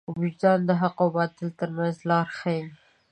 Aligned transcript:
وجدان 0.19 0.59
د 0.67 0.71
حق 0.81 0.97
او 1.03 1.09
باطل 1.17 1.47
تر 1.59 1.69
منځ 1.77 1.95
لار 2.09 2.27
ښيي. 2.37 2.61